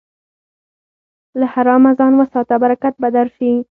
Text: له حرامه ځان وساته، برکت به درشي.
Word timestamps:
له 1.39 1.45
حرامه 1.53 1.91
ځان 1.99 2.13
وساته، 2.21 2.55
برکت 2.63 2.93
به 3.01 3.09
درشي. 3.15 3.51